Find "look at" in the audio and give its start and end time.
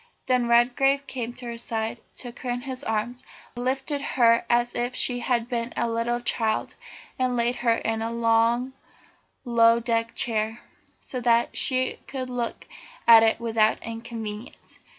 12.31-13.21